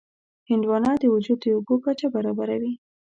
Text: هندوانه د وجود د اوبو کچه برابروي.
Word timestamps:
هندوانه 0.49 0.91
د 0.99 1.03
وجود 1.13 1.39
د 1.41 1.45
اوبو 1.57 1.73
کچه 1.85 2.07
برابروي. 2.15 2.73